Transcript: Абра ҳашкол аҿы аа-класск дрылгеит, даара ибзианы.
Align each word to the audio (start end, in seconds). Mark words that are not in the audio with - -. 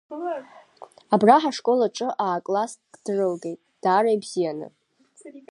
Абра 1.13 1.37
ҳашкол 1.43 1.79
аҿы 1.87 2.07
аа-класск 2.25 2.79
дрылгеит, 3.05 3.59
даара 3.83 4.09
ибзианы. 4.15 4.67